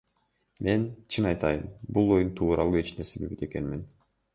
Мен, 0.67 0.85
чын 1.11 1.29
айтайын, 1.33 1.69
бул 1.99 2.13
оюн 2.19 2.35
тууралуу 2.41 2.85
эч 2.85 2.95
нерсе 2.97 3.23
билбейт 3.23 3.51
экенмин. 3.53 3.91